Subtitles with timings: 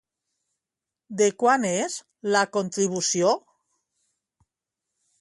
[1.19, 1.99] De quant és
[2.37, 3.37] la contribució?